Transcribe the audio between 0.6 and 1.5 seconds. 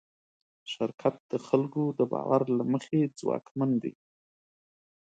شرکت د